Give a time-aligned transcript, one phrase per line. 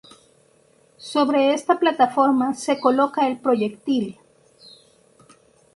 [1.13, 4.17] Sobre esta plataforma se coloca el proyectil.